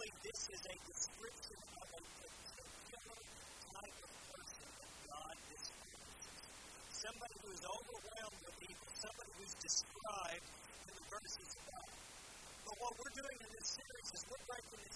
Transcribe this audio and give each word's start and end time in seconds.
this 0.00 0.40
is 0.48 0.62
a 0.64 0.76
description 0.80 1.60
of 1.76 1.88
a 1.92 2.00
particular 2.00 3.20
type 3.68 3.98
of 4.00 4.12
person 4.32 4.68
that 4.80 4.92
God 5.12 5.34
disapproves. 5.44 6.24
Somebody 6.88 7.36
who 7.44 7.48
is 7.52 7.62
overwhelmed 7.68 8.40
with 8.48 8.58
evil, 8.64 8.88
somebody 8.96 9.30
who's 9.36 9.56
described 9.60 10.48
in 10.88 10.92
the 10.96 11.04
verses 11.04 11.48
above. 11.60 11.92
But 12.64 12.74
what 12.80 12.92
we're 12.96 13.16
doing 13.20 13.38
in 13.44 13.50
this 13.52 13.68
series 13.76 14.08
is 14.16 14.20
we're 14.24 14.46
breaking 14.48 14.89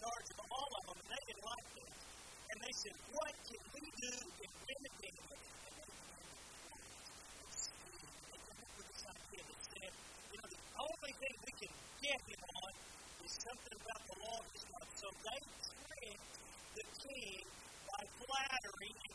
charge 0.00 0.28
of 0.32 0.40
all 0.52 0.70
of 0.80 0.82
them, 0.84 0.96
and 1.00 1.08
they 1.12 1.22
didn't 1.28 1.44
like 1.44 1.70
it. 1.76 1.92
And 2.50 2.56
they 2.60 2.74
said, 2.76 2.96
What 3.12 3.34
can 3.48 3.62
we 3.72 3.84
do 4.00 4.12
to 4.12 4.44
imitate 4.44 5.16
him? 5.16 5.28
Only 10.80 11.12
thing 11.20 11.34
we 11.44 11.52
can 11.60 11.72
get 12.00 12.20
him 12.24 12.42
on 12.64 12.72
is 13.24 13.32
something 13.36 13.76
about 13.76 14.02
the 14.08 14.16
law 14.24 14.40
of 14.40 14.48
God. 14.48 14.88
So 14.96 15.06
they 15.12 15.40
tricked 15.60 16.36
the 16.76 16.84
king 17.04 17.44
by 17.84 18.02
flattery 18.20 19.09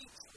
I 0.00 0.29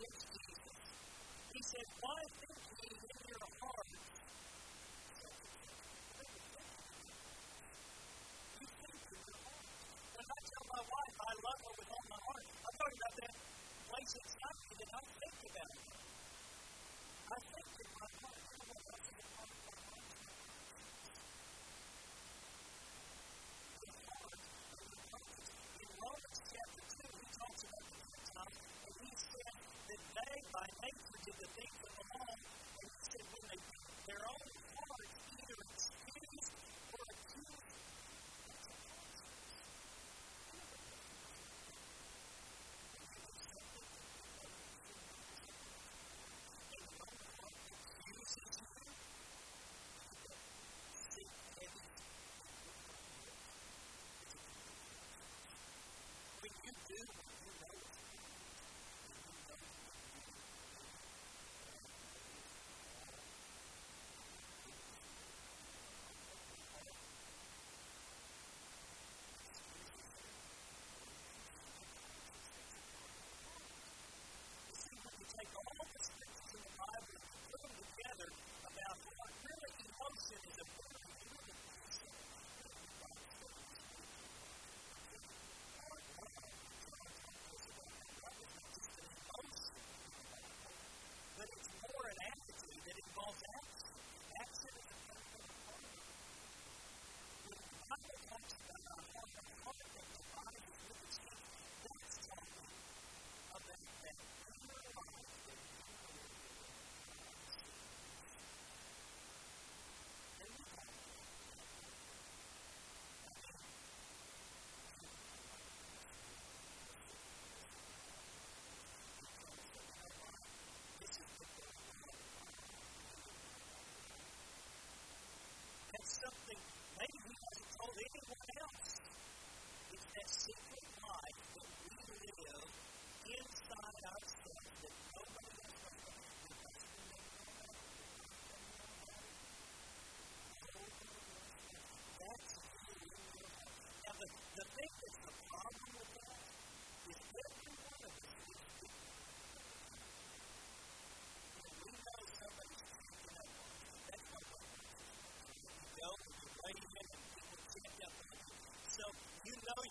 with 0.00 0.16
Jesus. 0.32 0.78
He 1.54 1.60
said, 1.62 1.86
Why 2.00 2.18
think 2.40 2.58
ye 2.78 2.88
in 2.98 3.20
your 3.28 3.44
hearts? 3.62 4.02
You 8.60 8.66
think 8.68 9.00
in 9.12 9.22
your 9.28 9.40
heart. 9.44 9.66
When 10.14 10.26
I 10.28 10.40
tell 10.48 10.66
my 10.74 10.84
wife 10.86 11.16
I 11.18 11.32
love 11.46 11.60
her 11.66 11.74
with 11.78 11.90
all 11.94 12.06
my 12.10 12.20
heart, 12.26 12.46
I'm 12.48 12.74
talking 12.78 12.98
about 13.02 13.16
that 13.22 13.34
place 13.88 14.12
inside 14.22 14.58
me 14.62 14.72
that 14.78 14.90
I 14.94 15.02
think 15.18 15.38
about 15.50 15.72
it. 15.78 15.87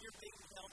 you're 0.08 0.16
being 0.22 0.32
held 0.56 0.67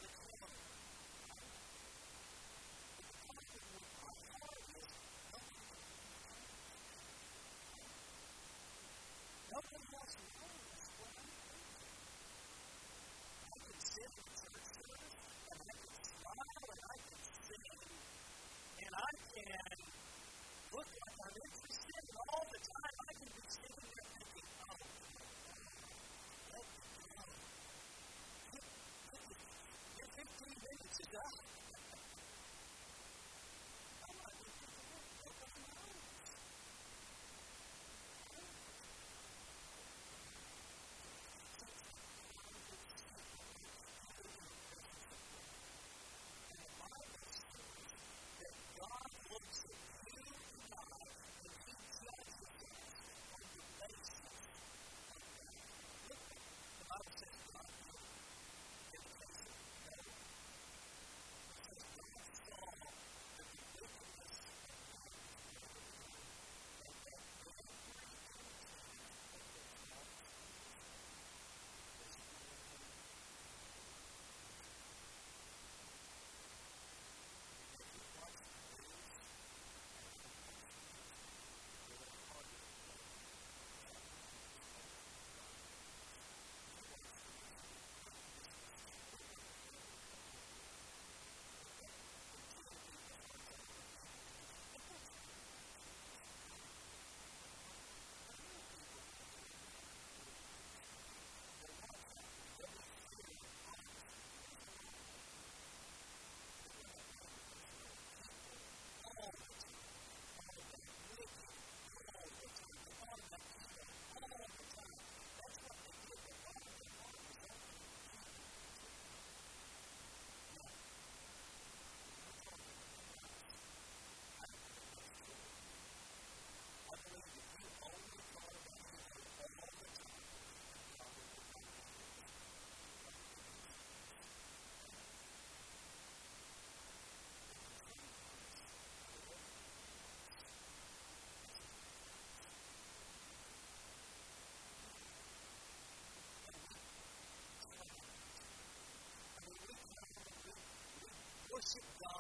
worship 151.64 151.84
God. 152.02 152.13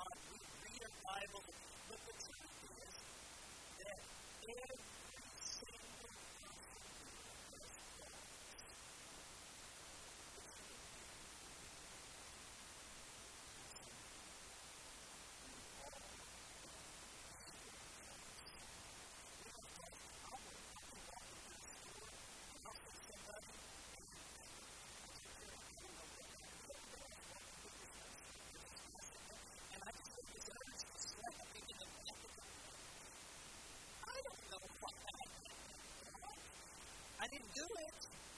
I 37.24 37.26
didn't 37.26 37.54
do 37.54 37.62
it. 37.62 38.33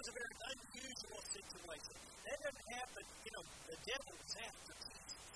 was 0.00 0.08
a 0.08 0.16
very 0.16 0.36
unusual 0.56 1.20
situation. 1.28 1.92
That 2.24 2.40
doesn't 2.40 2.68
happen, 2.72 3.04
you 3.20 3.32
know, 3.36 3.44
the 3.68 3.76
devil 3.84 4.16
devil's 4.16 4.32
after 4.48 4.72
Jesus. 4.80 5.29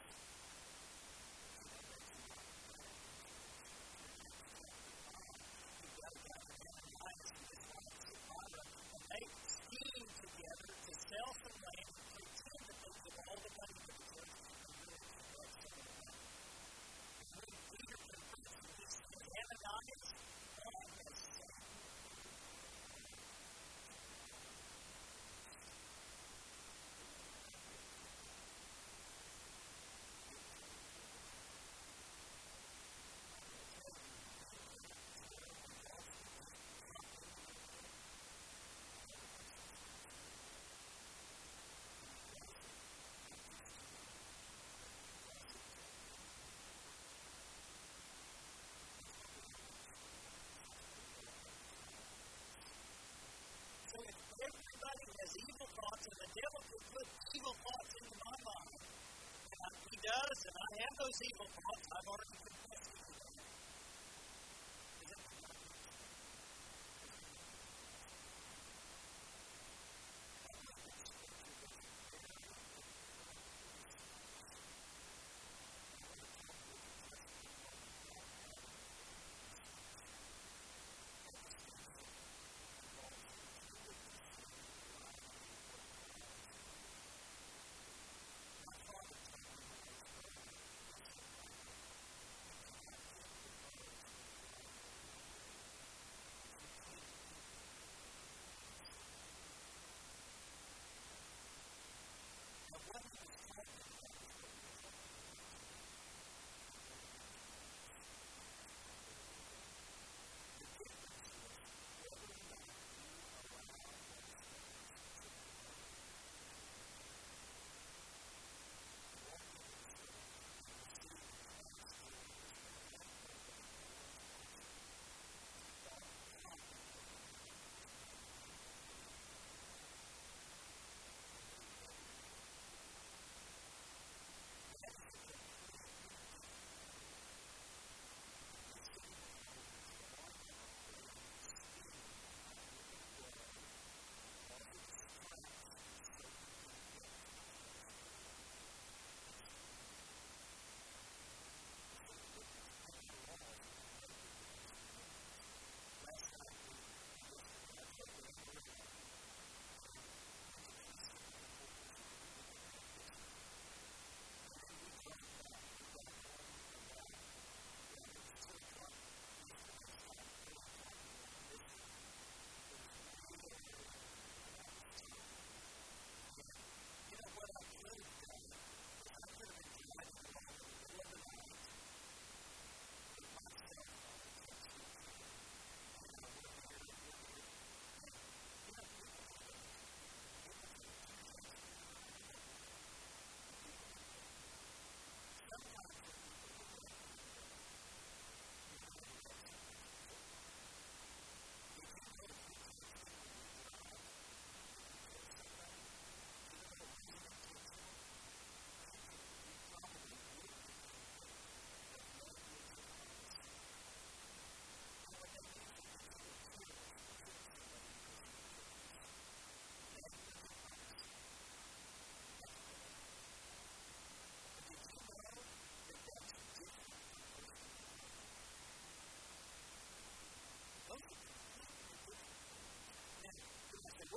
those 61.04 61.21
evil 61.28 61.47
thoughts 61.60 61.88
I've 61.93 62.08
already 62.08 62.53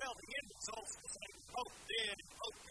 well, 0.08 0.16
the 0.24 0.32
end 0.40 0.48
result's 0.56 0.96
the 1.04 1.20
oh, 1.60 1.68
dead 1.92 2.16
and 2.16 2.67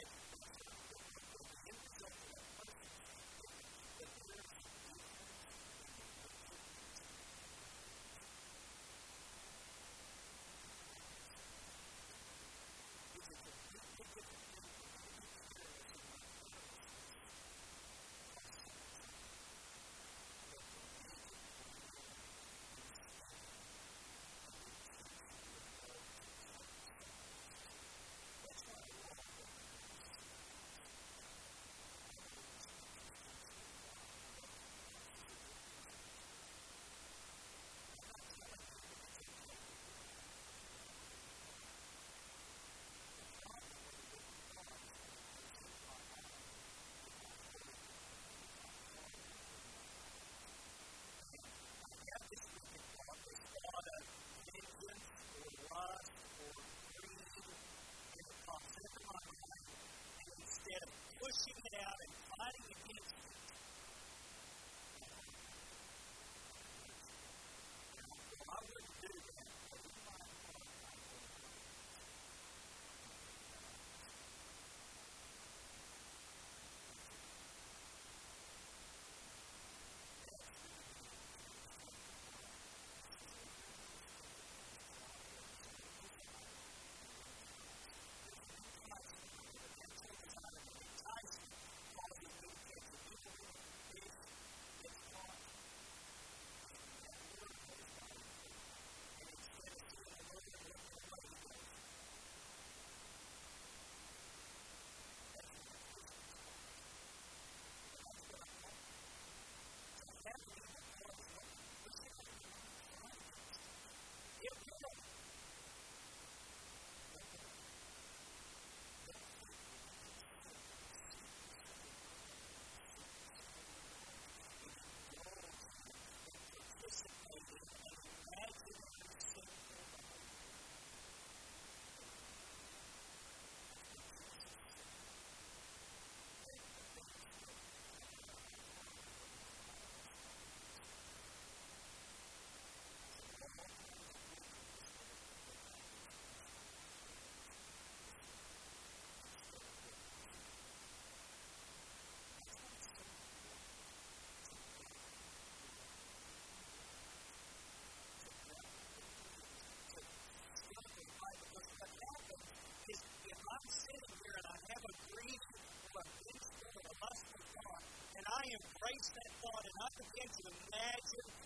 embrace 168.96 169.12
that 169.12 169.30
thought 169.44 169.64
and 169.64 169.76
not 169.76 169.92
to 170.32 170.44
imagine 170.48 171.45